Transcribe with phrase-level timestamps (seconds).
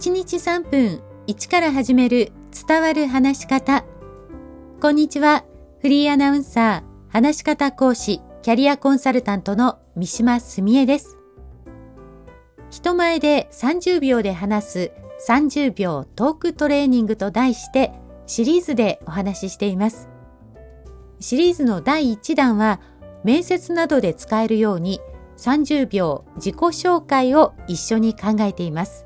[0.00, 2.32] 1日3分1から始める
[2.66, 3.84] 伝わる話し方。
[4.80, 5.44] こんにちは。
[5.82, 11.18] フリーアナウンサー、話し方講師、キャリアコンサルタントの三島澄江です。
[12.70, 14.92] 人前で30秒で話す
[15.28, 17.92] 30秒トークトレーニングと題して
[18.26, 20.08] シリーズでお話ししています。
[21.18, 22.80] シリーズの第1弾は
[23.22, 24.98] 面接などで使えるように
[25.36, 29.04] 30秒自己紹介を一緒に考えています。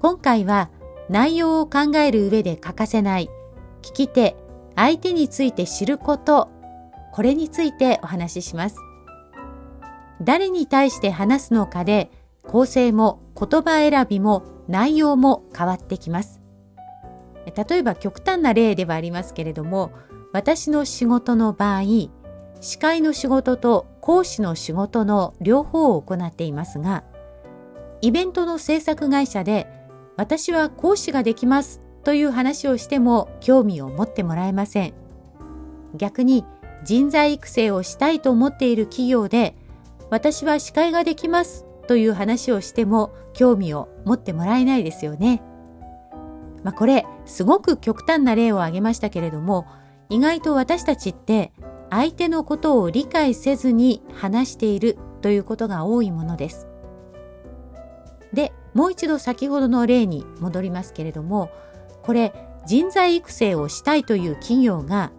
[0.00, 0.70] 今回は
[1.08, 3.30] 内容を考える上で欠かせない
[3.82, 4.36] 聞き手、
[4.74, 6.50] 相手について知ること、
[7.12, 8.76] これについてお話しします。
[10.22, 12.10] 誰に対して話すのかで
[12.42, 16.40] 構成も言葉選びも内容も変わってきます。
[17.54, 19.92] 例えば極端な例ではありますけれども、
[20.32, 21.82] 私の仕事の場合、
[22.60, 27.04] 司会の仕事と講師の仕事の両方を行っていますが、
[28.02, 29.66] イベントの制作会社で
[30.16, 34.94] 私は講師ができますという話をしても興味を持ってもらえません。
[35.94, 36.44] 逆に
[36.84, 39.56] 人材育成をしたいと思っている企業で
[40.10, 45.42] 私は司会ができますという話をしても興味を持ってもらえないですよね。
[46.62, 49.66] まあ、これすごく極端な例を挙げましたけれども
[50.08, 51.52] 意外と私たちって
[51.90, 56.68] 相手のことを理解せずに話しているということが多いものです。
[58.32, 61.50] で、もう一度先ほどの例に戻りますけれども、
[62.02, 62.34] これ
[62.66, 65.12] 人材育成をしたいという企業が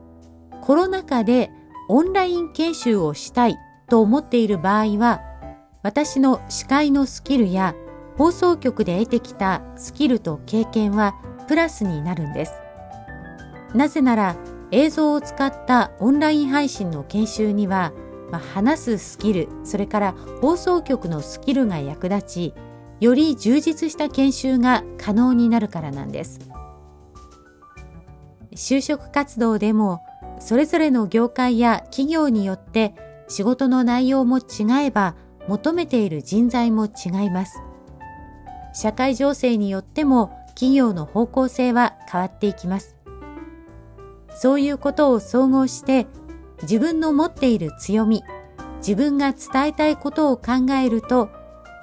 [0.61, 1.49] コロナ禍で
[1.89, 3.57] オンライン研修をしたい
[3.89, 5.21] と思っている場合は、
[5.81, 7.73] 私の司会のスキルや
[8.15, 11.15] 放送局で得てきたスキルと経験は
[11.47, 12.53] プラスになるんです。
[13.73, 14.35] なぜなら
[14.69, 17.91] 映像を使ったオンライン配信の研修には、
[18.29, 22.53] まあ、話すスキル、それから放送局のスキルが役立ち、
[22.99, 26.39] より充実した研修が可能になるからなんです。
[28.53, 30.01] 就職活動でも、
[30.39, 32.95] それぞれの業界や企業によって
[33.27, 34.43] 仕事の内容も違
[34.85, 35.15] えば
[35.47, 37.61] 求めている人材も違います。
[38.73, 42.95] 社会情勢によっても企業の方向性は変わっていきます。
[44.29, 46.07] そういうことを総合して
[46.63, 48.23] 自分の持っている強み、
[48.77, 51.29] 自分が伝えたいことを考えると、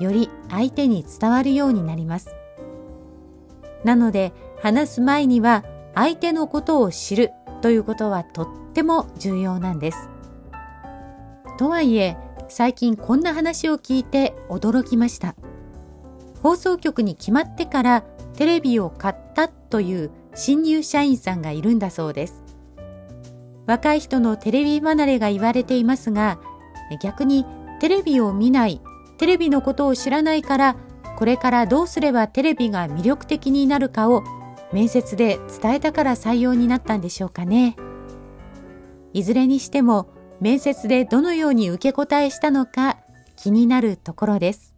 [0.01, 2.35] より相手に伝わるようになります。
[3.85, 10.09] なので、話す前には相手のことを知るということはとっても重要なんです。
[11.59, 12.17] とはいえ、
[12.49, 15.35] 最近こんな話を聞いて驚きました。
[16.43, 18.03] 放送局に決まってから
[18.35, 22.43] テレビを買ったという新入社員さんがいるんだそうです。
[23.67, 26.39] 若い人のテレビ離れが言われていますが、
[27.01, 27.47] 逆に
[27.81, 28.81] テレビを見ない、
[29.19, 30.77] テレビのことを知らないから、
[31.17, 34.25] これからどうすればテレビが魅力的になるかを
[34.73, 37.77] 面接で伝えたから採用になったんでしょうかね。
[39.13, 40.09] いずれにしても
[40.41, 42.99] 面接でどのように受け答えしたのか
[43.37, 44.74] 気になるところです。